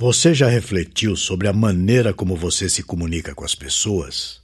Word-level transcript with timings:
Você 0.00 0.32
já 0.32 0.48
refletiu 0.48 1.16
sobre 1.16 1.48
a 1.48 1.52
maneira 1.52 2.14
como 2.14 2.36
você 2.36 2.68
se 2.68 2.84
comunica 2.84 3.34
com 3.34 3.44
as 3.44 3.56
pessoas? 3.56 4.40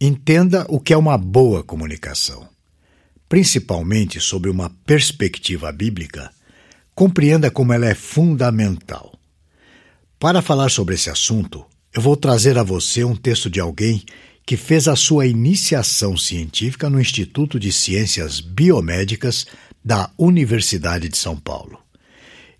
Entenda 0.00 0.66
o 0.68 0.80
que 0.80 0.92
é 0.92 0.96
uma 0.96 1.16
boa 1.16 1.62
comunicação. 1.62 2.48
Principalmente 3.28 4.20
sobre 4.20 4.50
uma 4.50 4.70
perspectiva 4.84 5.70
bíblica, 5.70 6.32
compreenda 6.96 7.48
como 7.48 7.72
ela 7.72 7.86
é 7.86 7.94
fundamental. 7.94 9.16
Para 10.18 10.42
falar 10.42 10.68
sobre 10.68 10.96
esse 10.96 11.08
assunto, 11.08 11.64
eu 11.94 12.02
vou 12.02 12.16
trazer 12.16 12.58
a 12.58 12.64
você 12.64 13.04
um 13.04 13.14
texto 13.14 13.48
de 13.48 13.60
alguém 13.60 14.02
que 14.44 14.56
fez 14.56 14.88
a 14.88 14.96
sua 14.96 15.28
iniciação 15.28 16.16
científica 16.16 16.90
no 16.90 17.00
Instituto 17.00 17.60
de 17.60 17.70
Ciências 17.70 18.40
Biomédicas 18.40 19.46
da 19.84 20.10
Universidade 20.18 21.08
de 21.08 21.16
São 21.16 21.36
Paulo. 21.36 21.78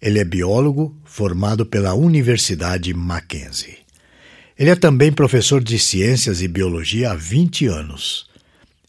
Ele 0.02 0.18
é 0.18 0.24
biólogo 0.24 0.96
formado 1.04 1.64
pela 1.64 1.94
Universidade 1.94 2.92
Mackenzie. 2.92 3.78
Ele 4.58 4.70
é 4.70 4.74
também 4.74 5.12
professor 5.12 5.62
de 5.62 5.78
Ciências 5.78 6.42
e 6.42 6.48
Biologia 6.48 7.12
há 7.12 7.14
20 7.14 7.66
anos. 7.66 8.26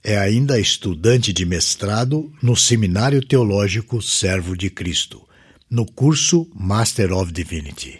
É 0.04 0.18
ainda 0.18 0.60
estudante 0.60 1.32
de 1.32 1.46
mestrado 1.46 2.34
no 2.42 2.56
Seminário 2.56 3.24
Teológico 3.24 4.02
Servo 4.02 4.58
de 4.58 4.72
Cristo, 4.72 5.22
no 5.70 5.86
curso 5.86 6.50
Master 6.52 7.14
of 7.14 7.32
Divinity. 7.32 8.00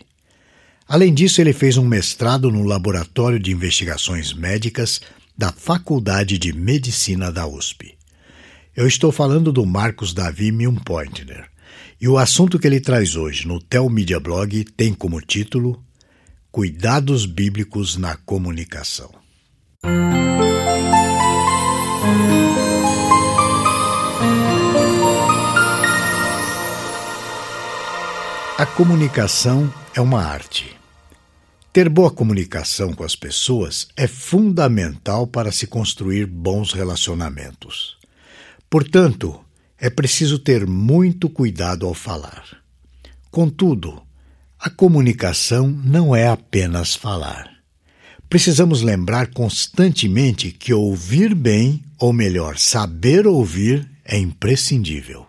Além 0.88 1.14
disso, 1.14 1.40
ele 1.40 1.54
fez 1.54 1.78
um 1.78 1.86
mestrado 1.86 2.50
no 2.52 2.64
Laboratório 2.64 3.40
de 3.40 3.52
Investigações 3.52 4.34
Médicas 4.34 5.02
da 5.38 5.52
Faculdade 5.52 6.40
de 6.40 6.52
Medicina 6.52 7.32
da 7.32 7.46
USP. 7.46 7.96
Eu 8.76 8.88
estou 8.88 9.12
falando 9.12 9.52
do 9.52 9.64
Marcos 9.68 10.16
Davi 10.16 10.52
Milpointner. 10.52 11.53
E 12.04 12.08
o 12.10 12.18
assunto 12.18 12.60
que 12.60 12.68
ele 12.68 12.82
traz 12.82 13.16
hoje 13.16 13.48
no 13.48 13.62
Tel 13.62 13.90
Media 13.90 14.20
Blog 14.20 14.66
tem 14.76 14.94
como 14.94 15.22
título 15.22 15.82
Cuidados 16.52 17.26
Bíblicos 17.26 17.96
na 17.96 18.18
Comunicação. 18.18 19.10
A 28.58 28.66
comunicação 28.66 29.74
é 29.96 30.02
uma 30.02 30.26
arte. 30.26 30.76
Ter 31.72 31.88
boa 31.88 32.12
comunicação 32.12 32.92
com 32.92 33.06
as 33.06 33.16
pessoas 33.16 33.88
é 33.96 34.08
fundamental 34.08 35.26
para 35.26 35.54
se 35.54 35.68
construir 35.68 36.26
bons 36.26 36.74
relacionamentos. 36.74 37.98
Portanto, 38.70 39.40
é 39.84 39.90
preciso 39.90 40.40
ter 40.40 40.66
muito 40.66 41.30
cuidado 41.30 41.86
ao 41.86 41.94
falar. 41.94 42.46
Contudo, 43.30 44.02
a 44.58 44.70
comunicação 44.70 45.68
não 45.68 46.16
é 46.16 46.30
apenas 46.30 46.96
falar. 46.96 47.52
Precisamos 48.30 48.82
lembrar 48.82 49.32
constantemente 49.32 50.54
que 50.54 50.74
ouvir 50.74 51.36
bem, 51.36 51.84
ou 52.00 52.14
melhor, 52.14 52.58
saber 52.58 53.28
ouvir, 53.28 53.86
é 54.06 54.18
imprescindível. 54.18 55.28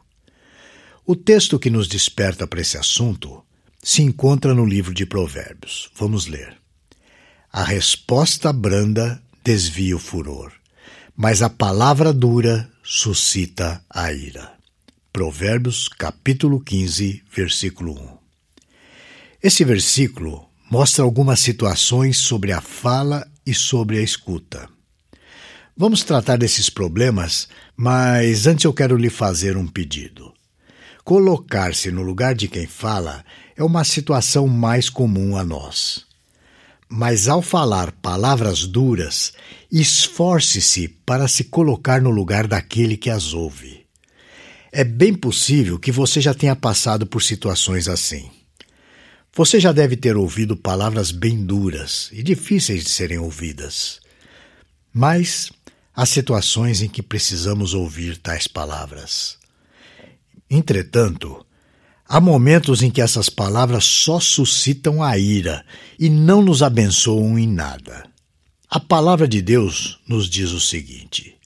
O 1.05 1.17
texto 1.17 1.59
que 1.59 1.69
nos 1.69 1.89
desperta 1.89 2.47
para 2.47 2.61
esse 2.61 2.79
assunto 2.79 3.43
se 3.83 4.03
encontra 4.03 4.55
no 4.55 4.65
livro 4.65 4.95
de 4.95 5.05
Provérbios. 5.05 5.91
Vamos 5.97 6.29
ler. 6.29 6.57
A 7.53 7.65
resposta 7.65 8.53
branda 8.53 9.21
desvia 9.43 9.97
o 9.97 9.99
furor, 9.99 10.53
mas 11.17 11.43
a 11.43 11.51
palavra 11.51 12.13
dura 12.13 12.73
suscita 12.87 13.83
a 13.89 14.13
ira. 14.13 14.53
Provérbios 15.11 15.89
capítulo 15.89 16.61
15, 16.61 17.23
versículo 17.35 17.93
1. 17.93 18.19
Esse 19.43 19.65
versículo 19.65 20.47
mostra 20.71 21.03
algumas 21.03 21.41
situações 21.41 22.19
sobre 22.19 22.53
a 22.53 22.61
fala 22.61 23.27
e 23.47 23.55
sobre 23.55 23.99
a 23.99 24.03
escuta. 24.03 24.69
Vamos 25.75 26.05
tratar 26.05 26.37
desses 26.37 26.69
problemas, 26.69 27.49
mas 27.75 28.47
antes 28.47 28.67
eu 28.67 28.73
quero 28.75 28.99
lhe 28.99 29.09
fazer 29.09 29.57
um 29.57 29.67
pedido. 29.67 30.35
Colocar-se 31.03 31.91
no 31.91 32.03
lugar 32.03 32.35
de 32.35 32.49
quem 32.49 32.67
fala 32.67 33.25
é 33.57 33.65
uma 33.65 33.83
situação 33.83 34.47
mais 34.47 34.91
comum 34.91 35.39
a 35.39 35.45
nós. 35.45 36.04
Mas 36.89 37.29
ao 37.29 37.43
falar 37.43 37.93
palavras 37.93 38.67
duras, 38.67 39.33
esforce-se 39.71 40.89
para 40.89 41.27
se 41.27 41.45
colocar 41.45 42.01
no 42.01 42.11
lugar 42.11 42.47
daquele 42.47 42.97
que 42.97 43.11
as 43.11 43.33
ouve. 43.33 43.85
É 44.71 44.85
bem 44.85 45.15
possível 45.15 45.79
que 45.79 45.93
você 45.93 46.21
já 46.21 46.35
tenha 46.35 46.55
passado 46.57 47.07
por 47.07 47.23
situações 47.23 47.89
assim. 47.89 48.31
Você 49.33 49.59
já 49.59 49.73
deve 49.73 49.97
ter 49.97 50.17
ouvido 50.17 50.57
palavras 50.57 51.11
bem 51.11 51.45
duras 51.45 52.09
e 52.13 52.23
difíceis 52.23 52.85
de 52.85 52.91
serem 52.91 53.19
ouvidas. 53.19 54.01
Mas 54.93 55.51
há 55.95 56.07
situações 56.07 56.83
em 56.83 56.89
que 56.89 57.03
precisamos 57.03 57.75
ouvir 57.75 58.17
tais 58.17 58.47
palavras. 58.47 59.39
Entretanto, 60.49 61.44
Há 62.07 62.21
momentos 62.21 62.83
em 62.83 62.91
que 62.91 63.01
essas 63.01 63.29
palavras 63.31 63.85
só 63.85 64.21
suscitam 64.21 65.03
a 65.03 65.17
ira 65.17 65.65
e 65.99 66.11
não 66.11 66.43
nos 66.43 66.63
abençoam 66.63 67.39
em 67.39 67.47
nada. 67.47 68.05
A 68.69 68.79
palavra 68.79 69.27
de 69.27 69.41
Deus 69.41 70.01
nos 70.07 70.29
diz 70.29 70.51
o 70.51 70.61
seguinte: 70.61 71.37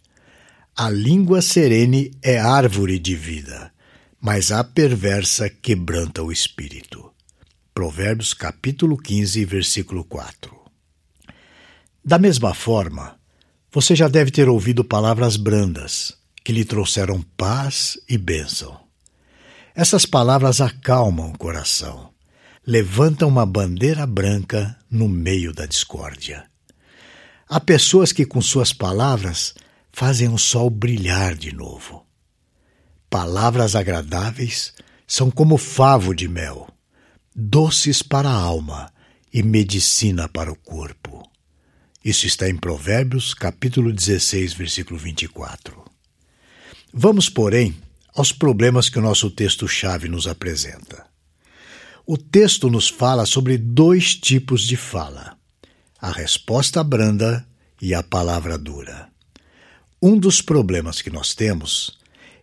A 0.76 0.91
língua 0.91 1.41
serene 1.41 2.10
é 2.20 2.38
árvore 2.38 2.98
de 2.98 3.14
vida, 3.14 3.72
mas 4.20 4.50
a 4.50 4.64
perversa 4.64 5.48
quebranta 5.48 6.22
o 6.22 6.32
espírito. 6.32 7.12
Provérbios 7.72 8.34
capítulo 8.34 8.96
15, 8.96 9.44
versículo 9.44 10.02
4. 10.04 10.52
Da 12.04 12.19
mesma 12.19 12.52
forma, 12.52 13.16
você 13.70 13.94
já 13.94 14.08
deve 14.08 14.32
ter 14.32 14.48
ouvido 14.48 14.82
palavras 14.82 15.36
brandas 15.36 16.14
que 16.42 16.52
lhe 16.52 16.64
trouxeram 16.64 17.22
paz 17.36 17.96
e 18.08 18.19
bênção. 18.19 18.88
Essas 19.80 20.04
palavras 20.04 20.60
acalmam 20.60 21.30
o 21.30 21.38
coração, 21.38 22.10
levantam 22.66 23.28
uma 23.28 23.46
bandeira 23.46 24.04
branca 24.08 24.76
no 24.90 25.08
meio 25.08 25.52
da 25.52 25.66
discórdia. 25.66 26.44
Há 27.48 27.60
pessoas 27.60 28.10
que, 28.12 28.26
com 28.26 28.40
suas 28.40 28.72
palavras, 28.72 29.54
fazem 29.92 30.30
o 30.30 30.36
sol 30.36 30.68
brilhar 30.68 31.36
de 31.36 31.54
novo. 31.54 32.04
Palavras 33.08 33.76
agradáveis 33.76 34.74
são 35.06 35.30
como 35.30 35.56
favo 35.56 36.12
de 36.12 36.26
mel, 36.26 36.68
doces 37.32 38.02
para 38.02 38.28
a 38.28 38.34
alma 38.36 38.92
e 39.32 39.44
medicina 39.44 40.28
para 40.28 40.50
o 40.50 40.56
corpo. 40.56 41.22
Isso 42.04 42.26
está 42.26 42.50
em 42.50 42.56
Provérbios, 42.56 43.32
capítulo 43.32 43.92
16, 43.92 44.54
versículo 44.54 44.98
24. 44.98 45.84
Vamos, 46.92 47.30
porém, 47.30 47.80
aos 48.18 48.32
problemas 48.32 48.88
que 48.88 48.98
o 48.98 49.02
nosso 49.02 49.30
texto-chave 49.30 50.08
nos 50.08 50.26
apresenta. 50.26 51.06
O 52.04 52.18
texto 52.18 52.68
nos 52.68 52.88
fala 52.88 53.24
sobre 53.24 53.56
dois 53.56 54.16
tipos 54.16 54.62
de 54.62 54.76
fala: 54.76 55.36
a 56.00 56.10
resposta 56.10 56.82
branda 56.82 57.46
e 57.80 57.94
a 57.94 58.02
palavra 58.02 58.58
dura. 58.58 59.08
Um 60.02 60.18
dos 60.18 60.42
problemas 60.42 61.00
que 61.00 61.10
nós 61.10 61.32
temos 61.32 61.96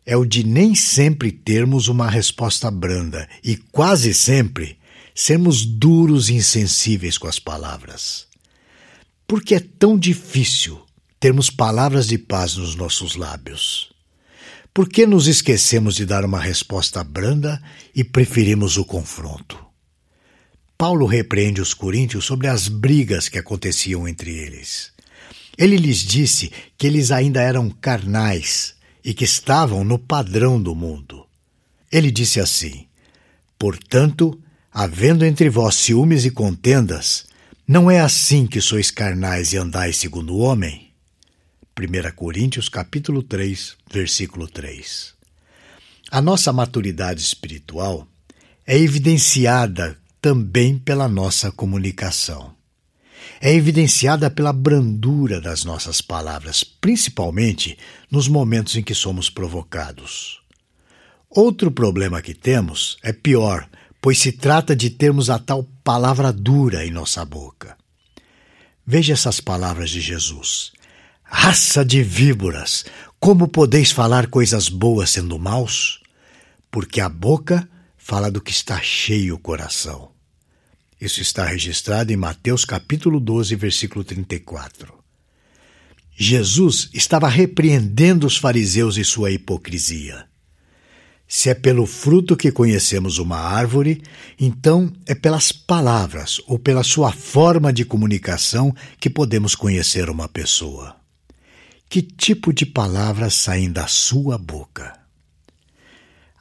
é 0.06 0.16
o 0.16 0.24
de 0.24 0.46
nem 0.46 0.74
sempre 0.76 1.30
termos 1.30 1.90
uma 1.90 2.10
resposta 2.10 2.72
branda 2.72 3.28
e 3.44 3.58
quase 3.58 4.14
sempre 4.14 4.78
sermos 5.14 5.66
duros 5.66 6.30
e 6.30 6.36
insensíveis 6.36 7.18
com 7.18 7.28
as 7.28 7.40
palavras. 7.40 8.28
Por 9.28 9.44
que 9.44 9.56
é 9.56 9.60
tão 9.60 9.98
difícil 9.98 10.82
termos 11.20 11.50
palavras 11.50 12.08
de 12.08 12.18
paz 12.18 12.56
nos 12.56 12.76
nossos 12.76 13.16
lábios? 13.16 13.95
Por 14.76 14.90
que 14.90 15.08
nos 15.08 15.26
esquecemos 15.26 15.96
de 15.96 16.06
dar 16.06 16.26
uma 16.26 16.38
resposta 16.38 17.02
branda 17.02 17.64
e 17.96 18.04
preferimos 18.04 18.76
o 18.76 18.84
confronto? 18.84 19.58
Paulo 20.78 21.06
repreende 21.06 21.62
os 21.62 21.74
coríntios 21.74 22.26
sobre 22.26 22.50
as 22.50 22.68
brigas 22.68 23.30
que 23.30 23.38
aconteciam 23.38 24.06
entre 24.06 24.38
eles. 24.38 24.92
Ele 25.58 25.78
lhes 25.78 26.00
disse 26.00 26.52
que 26.78 26.88
eles 26.88 27.10
ainda 27.10 27.42
eram 27.42 27.70
carnais 27.70 28.76
e 29.02 29.14
que 29.14 29.24
estavam 29.24 29.86
no 29.86 29.98
padrão 29.98 30.62
do 30.62 30.76
mundo. 30.76 31.26
Ele 31.90 32.12
disse 32.12 32.42
assim: 32.42 32.86
Portanto, 33.58 34.38
havendo 34.70 35.24
entre 35.24 35.50
vós 35.50 35.76
ciúmes 35.76 36.26
e 36.26 36.32
contendas, 36.32 37.28
não 37.66 37.90
é 37.90 38.02
assim 38.02 38.46
que 38.46 38.60
sois 38.60 38.92
carnais 38.92 39.54
e 39.54 39.58
andais 39.58 39.96
segundo 39.96 40.36
o 40.36 40.40
homem? 40.40 40.85
1 41.78 42.16
Coríntios 42.16 42.70
capítulo 42.70 43.22
3, 43.22 43.76
versículo 43.92 44.48
3. 44.48 45.14
A 46.10 46.22
nossa 46.22 46.54
maturidade 46.54 47.22
espiritual 47.22 48.08
é 48.66 48.80
evidenciada 48.80 49.98
também 50.22 50.80
pela 50.80 51.10
nossa 51.10 51.52
comunicação. 51.52 52.56
É 53.42 53.54
evidenciada 53.54 54.32
pela 54.32 54.54
brandura 54.54 55.42
das 55.42 55.66
nossas 55.66 56.00
palavras, 56.00 56.64
principalmente 56.64 57.78
nos 58.10 58.30
momentos 58.30 58.78
em 58.78 58.82
que 58.82 58.96
somos 58.96 59.30
provocados. 59.30 60.40
Outro 61.30 61.70
problema 61.70 62.22
que 62.22 62.34
temos 62.34 62.98
é 63.04 63.12
pior, 63.12 63.68
pois 64.00 64.18
se 64.18 64.32
trata 64.32 64.74
de 64.74 64.90
termos 64.92 65.30
a 65.30 65.38
tal 65.38 65.66
palavra 65.84 66.32
dura 66.32 66.86
em 66.86 66.92
nossa 66.92 67.26
boca. 67.26 67.76
Veja 68.88 69.12
essas 69.12 69.42
palavras 69.42 69.90
de 69.90 70.00
Jesus. 70.00 70.72
Raça 71.28 71.84
de 71.84 72.04
víboras, 72.04 72.86
como 73.20 73.48
podeis 73.48 73.92
falar 73.92 74.28
coisas 74.28 74.70
boas 74.70 75.10
sendo 75.10 75.40
maus? 75.40 76.00
Porque 76.70 77.02
a 77.02 77.10
boca 77.10 77.68
fala 77.98 78.30
do 78.30 78.40
que 78.40 78.52
está 78.52 78.80
cheio 78.80 79.36
o 79.36 79.40
coração. 79.40 80.12
Isso 81.02 81.22
está 81.22 81.44
registrado 81.44 82.14
em 82.14 82.16
Mateus 82.16 82.64
capítulo 82.64 83.20
12, 83.20 83.56
versículo 83.56 84.06
34. 84.06 84.94
Jesus 86.16 86.90
estava 86.94 87.28
repreendendo 87.28 88.26
os 88.26 88.38
fariseus 88.38 88.96
e 88.96 89.04
sua 89.04 89.32
hipocrisia. 89.32 90.28
Se 91.28 91.50
é 91.50 91.56
pelo 91.56 91.88
fruto 91.88 92.38
que 92.38 92.52
conhecemos 92.52 93.18
uma 93.18 93.38
árvore, 93.38 94.02
então 94.40 94.94
é 95.06 95.16
pelas 95.16 95.52
palavras 95.52 96.40
ou 96.48 96.60
pela 96.60 96.84
sua 96.84 97.12
forma 97.12 97.74
de 97.74 97.84
comunicação 97.84 98.74
que 99.00 99.10
podemos 99.10 99.56
conhecer 99.56 100.10
uma 100.10 100.30
pessoa. 100.30 100.96
Que 101.96 102.02
tipo 102.02 102.52
de 102.52 102.66
palavras 102.66 103.36
saem 103.36 103.72
da 103.72 103.88
sua 103.88 104.38
boca? 104.38 105.00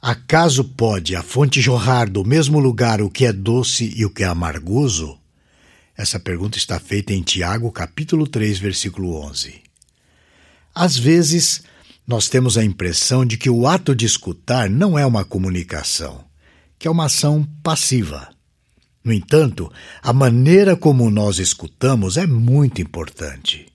Acaso 0.01 0.65
pode 0.65 1.15
a 1.15 1.23
fonte 1.23 1.61
jorrar 1.61 2.11
do 2.11 2.25
mesmo 2.25 2.59
lugar 2.59 3.01
o 3.01 3.09
que 3.09 3.25
é 3.25 3.31
doce 3.31 3.93
e 3.95 4.03
o 4.03 4.09
que 4.09 4.23
é 4.23 4.27
amargoso? 4.27 5.17
Essa 5.95 6.19
pergunta 6.19 6.57
está 6.57 6.77
feita 6.77 7.13
em 7.13 7.21
Tiago, 7.21 7.71
capítulo 7.71 8.27
3, 8.27 8.59
versículo 8.59 9.15
11. 9.15 9.61
Às 10.75 10.97
vezes, 10.97 11.63
nós 12.05 12.27
temos 12.27 12.57
a 12.57 12.63
impressão 12.65 13.25
de 13.25 13.37
que 13.37 13.49
o 13.49 13.65
ato 13.65 13.95
de 13.95 14.05
escutar 14.05 14.69
não 14.69 14.99
é 14.99 15.05
uma 15.05 15.23
comunicação, 15.23 16.25
que 16.77 16.85
é 16.85 16.91
uma 16.91 17.05
ação 17.05 17.47
passiva. 17.63 18.27
No 19.01 19.13
entanto, 19.13 19.71
a 20.03 20.11
maneira 20.11 20.75
como 20.75 21.09
nós 21.09 21.39
escutamos 21.39 22.17
é 22.17 22.27
muito 22.27 22.81
importante. 22.81 23.73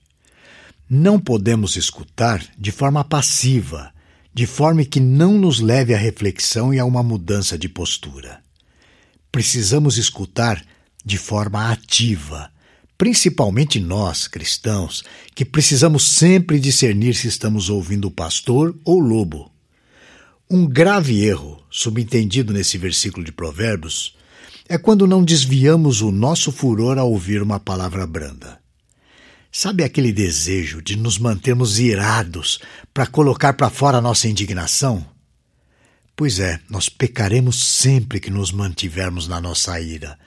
Não 0.93 1.17
podemos 1.17 1.77
escutar 1.77 2.45
de 2.57 2.69
forma 2.69 3.01
passiva, 3.01 3.93
de 4.33 4.45
forma 4.45 4.83
que 4.83 4.99
não 4.99 5.37
nos 5.37 5.61
leve 5.61 5.93
à 5.93 5.97
reflexão 5.97 6.73
e 6.73 6.79
a 6.79 6.83
uma 6.83 7.01
mudança 7.01 7.57
de 7.57 7.69
postura. 7.69 8.41
Precisamos 9.31 9.97
escutar 9.97 10.61
de 11.05 11.17
forma 11.17 11.71
ativa, 11.71 12.51
principalmente 12.97 13.79
nós, 13.79 14.27
cristãos, 14.27 15.01
que 15.33 15.45
precisamos 15.45 16.05
sempre 16.05 16.59
discernir 16.59 17.15
se 17.15 17.29
estamos 17.29 17.69
ouvindo 17.69 18.09
o 18.09 18.11
pastor 18.11 18.77
ou 18.83 18.97
o 18.97 18.99
lobo. 18.99 19.49
Um 20.49 20.67
grave 20.67 21.23
erro, 21.23 21.63
subentendido 21.69 22.51
nesse 22.51 22.77
versículo 22.77 23.25
de 23.25 23.31
Provérbios, 23.31 24.17
é 24.67 24.77
quando 24.77 25.07
não 25.07 25.23
desviamos 25.23 26.01
o 26.01 26.11
nosso 26.11 26.51
furor 26.51 26.97
ao 26.97 27.09
ouvir 27.09 27.41
uma 27.41 27.61
palavra 27.61 28.05
branda. 28.05 28.60
Sabe 29.51 29.83
aquele 29.83 30.13
desejo 30.13 30.81
de 30.81 30.95
nos 30.95 31.17
mantermos 31.17 31.77
irados 31.77 32.59
para 32.93 33.05
colocar 33.05 33.51
para 33.53 33.69
fora 33.69 33.97
a 33.97 34.01
nossa 34.01 34.29
indignação? 34.29 35.05
Pois 36.15 36.39
é, 36.39 36.61
nós 36.69 36.87
pecaremos 36.87 37.61
sempre 37.61 38.21
que 38.21 38.29
nos 38.29 38.53
mantivermos 38.53 39.27
na 39.27 39.41
nossa 39.41 39.77
ira, 39.81 40.17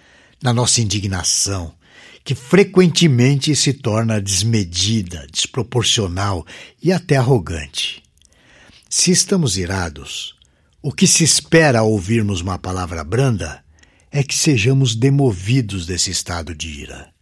na 0.42 0.52
nossa 0.52 0.82
indignação, 0.82 1.74
que 2.22 2.34
frequentemente 2.34 3.56
se 3.56 3.72
torna 3.72 4.20
desmedida, 4.20 5.26
desproporcional 5.32 6.44
e 6.82 6.92
até 6.92 7.16
arrogante. 7.16 8.02
Se 8.90 9.10
estamos 9.10 9.56
irados, 9.56 10.34
o 10.82 10.92
que 10.92 11.06
se 11.06 11.24
espera 11.24 11.78
ao 11.78 11.90
ouvirmos 11.90 12.42
uma 12.42 12.58
palavra 12.58 13.02
branda 13.02 13.64
é 14.10 14.22
que 14.22 14.36
sejamos 14.36 14.94
demovidos 14.94 15.86
desse 15.86 16.10
estado 16.10 16.54
de 16.54 16.68
ira. 16.68 17.13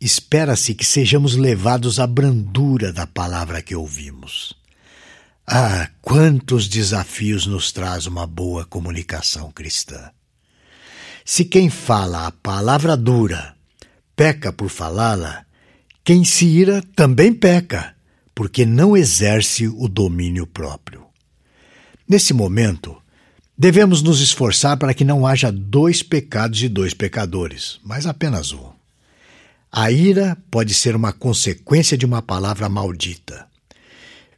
Espera-se 0.00 0.74
que 0.74 0.84
sejamos 0.84 1.34
levados 1.34 1.98
à 1.98 2.06
brandura 2.06 2.92
da 2.92 3.06
palavra 3.06 3.60
que 3.60 3.74
ouvimos. 3.74 4.54
Ah, 5.44 5.88
quantos 6.00 6.68
desafios 6.68 7.46
nos 7.46 7.72
traz 7.72 8.06
uma 8.06 8.26
boa 8.26 8.64
comunicação 8.64 9.50
cristã! 9.50 10.10
Se 11.24 11.44
quem 11.44 11.68
fala 11.68 12.26
a 12.26 12.32
palavra 12.32 12.96
dura 12.96 13.56
peca 14.14 14.52
por 14.52 14.68
falá-la, 14.68 15.44
quem 16.04 16.24
se 16.24 16.46
ira 16.46 16.82
também 16.96 17.32
peca, 17.32 17.94
porque 18.34 18.64
não 18.64 18.96
exerce 18.96 19.68
o 19.68 19.86
domínio 19.88 20.46
próprio. 20.46 21.06
Nesse 22.08 22.32
momento, 22.32 22.96
devemos 23.56 24.00
nos 24.00 24.20
esforçar 24.20 24.76
para 24.76 24.94
que 24.94 25.04
não 25.04 25.26
haja 25.26 25.52
dois 25.52 26.02
pecados 26.02 26.62
e 26.62 26.68
dois 26.68 26.94
pecadores, 26.94 27.78
mas 27.84 28.06
apenas 28.06 28.52
um. 28.52 28.77
A 29.70 29.90
ira 29.90 30.36
pode 30.50 30.72
ser 30.72 30.96
uma 30.96 31.12
consequência 31.12 31.96
de 31.96 32.06
uma 32.06 32.22
palavra 32.22 32.68
maldita. 32.68 33.46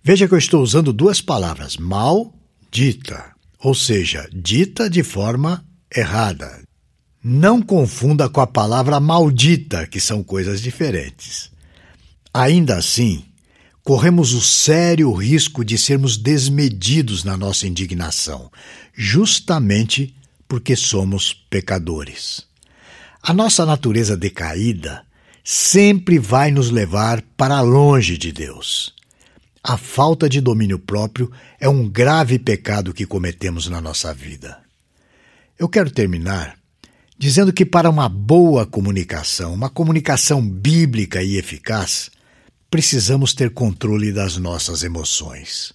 Veja 0.03 0.27
que 0.27 0.35
eu 0.35 0.39
estou 0.39 0.63
usando 0.63 0.93
duas 0.93 1.21
palavras, 1.21 1.77
maldita, 1.77 3.33
ou 3.59 3.75
seja, 3.75 4.29
dita 4.33 4.91
de 4.91 5.03
forma 5.03 5.65
errada, 5.95 6.63
não 7.23 7.61
confunda 7.61 8.29
com 8.29 8.41
a 8.41 8.47
palavra 8.47 8.99
maldita, 8.99 9.87
que 9.87 10.01
são 10.01 10.23
coisas 10.23 10.61
diferentes. 10.61 11.51
Ainda 12.33 12.77
assim, 12.77 13.25
corremos 13.85 14.33
o 14.33 14.41
sério 14.41 15.13
risco 15.13 15.65
de 15.65 15.77
sermos 15.77 16.17
desmedidos 16.17 17.23
na 17.23 17.37
nossa 17.37 17.67
indignação, 17.67 18.51
justamente 18.95 20.15
porque 20.49 20.75
somos 20.75 21.33
pecadores. 21.33 22.47
A 23.23 23.35
nossa 23.35 23.67
natureza 23.67 24.17
decaída 24.17 25.05
sempre 25.45 26.19
vai 26.19 26.51
nos 26.51 26.71
levar 26.71 27.23
para 27.37 27.61
longe 27.61 28.17
de 28.17 28.33
Deus. 28.33 28.95
A 29.63 29.77
falta 29.77 30.29
de 30.29 30.41
domínio 30.41 30.79
próprio 30.79 31.31
é 31.59 31.69
um 31.69 31.89
grave 31.89 32.39
pecado 32.39 32.95
que 32.95 33.07
cometemos 33.07 33.69
na 33.69 33.81
nossa 33.81 34.13
vida. 34.15 34.59
Eu 35.59 35.69
quero 35.69 35.91
terminar 35.91 36.61
dizendo 37.21 37.53
que 37.53 37.67
para 37.67 37.91
uma 37.91 38.09
boa 38.09 38.65
comunicação, 38.65 39.53
uma 39.53 39.69
comunicação 39.69 40.41
bíblica 40.41 41.23
e 41.23 41.37
eficaz, 41.37 42.11
precisamos 42.71 43.35
ter 43.35 43.51
controle 43.51 44.11
das 44.11 44.39
nossas 44.39 44.83
emoções. 44.83 45.75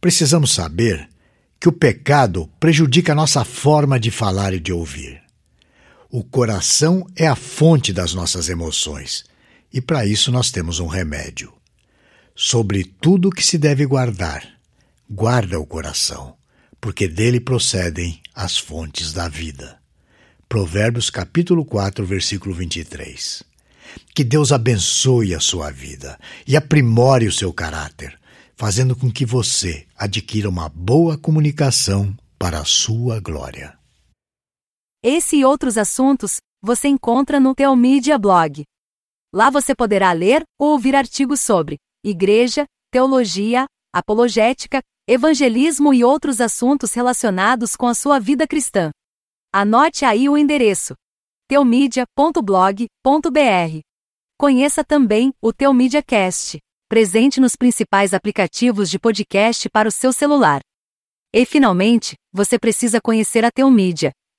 Precisamos 0.00 0.50
saber 0.52 1.06
que 1.60 1.68
o 1.68 1.72
pecado 1.72 2.48
prejudica 2.58 3.12
a 3.12 3.14
nossa 3.14 3.44
forma 3.44 4.00
de 4.00 4.10
falar 4.10 4.54
e 4.54 4.58
de 4.58 4.72
ouvir. 4.72 5.21
O 6.14 6.22
coração 6.22 7.06
é 7.16 7.26
a 7.26 7.34
fonte 7.34 7.90
das 7.90 8.12
nossas 8.12 8.50
emoções 8.50 9.24
e 9.72 9.80
para 9.80 10.04
isso 10.04 10.30
nós 10.30 10.50
temos 10.50 10.78
um 10.78 10.86
remédio. 10.86 11.50
Sobre 12.36 12.84
tudo 12.84 13.30
que 13.30 13.42
se 13.42 13.56
deve 13.56 13.86
guardar, 13.86 14.46
guarda 15.08 15.58
o 15.58 15.64
coração, 15.64 16.34
porque 16.78 17.08
dele 17.08 17.40
procedem 17.40 18.20
as 18.34 18.58
fontes 18.58 19.10
da 19.14 19.26
vida. 19.26 19.78
Provérbios 20.50 21.08
capítulo 21.08 21.64
4, 21.64 22.04
versículo 22.04 22.54
23. 22.54 23.42
Que 24.14 24.22
Deus 24.22 24.52
abençoe 24.52 25.34
a 25.34 25.40
sua 25.40 25.70
vida 25.70 26.20
e 26.46 26.58
aprimore 26.58 27.26
o 27.26 27.32
seu 27.32 27.54
caráter, 27.54 28.18
fazendo 28.54 28.94
com 28.94 29.10
que 29.10 29.24
você 29.24 29.86
adquira 29.96 30.46
uma 30.46 30.68
boa 30.68 31.16
comunicação 31.16 32.14
para 32.38 32.58
a 32.60 32.66
sua 32.66 33.18
glória. 33.18 33.80
Esse 35.04 35.38
e 35.38 35.44
outros 35.44 35.76
assuntos 35.76 36.36
você 36.62 36.86
encontra 36.86 37.40
no 37.40 37.56
Teomídia 37.56 38.16
Blog. 38.16 38.62
Lá 39.34 39.50
você 39.50 39.74
poderá 39.74 40.12
ler 40.12 40.44
ou 40.56 40.70
ouvir 40.70 40.94
artigos 40.94 41.40
sobre 41.40 41.76
igreja, 42.04 42.66
teologia, 42.88 43.66
apologética, 43.92 44.80
evangelismo 45.08 45.92
e 45.92 46.04
outros 46.04 46.40
assuntos 46.40 46.94
relacionados 46.94 47.74
com 47.74 47.88
a 47.88 47.94
sua 47.94 48.20
vida 48.20 48.46
cristã. 48.46 48.92
Anote 49.52 50.04
aí 50.04 50.28
o 50.28 50.38
endereço: 50.38 50.94
teomídia.blog.br. 51.48 53.80
Conheça 54.38 54.84
também 54.84 55.32
o 55.42 55.52
Teomídia 55.52 56.00
Cast, 56.00 56.60
presente 56.88 57.40
nos 57.40 57.56
principais 57.56 58.14
aplicativos 58.14 58.88
de 58.88 59.00
podcast 59.00 59.68
para 59.68 59.88
o 59.88 59.92
seu 59.92 60.12
celular. 60.12 60.60
E 61.34 61.44
finalmente, 61.44 62.14
você 62.32 62.56
precisa 62.56 63.00
conhecer 63.00 63.44
a 63.44 63.50
Teomídia, 63.50 64.12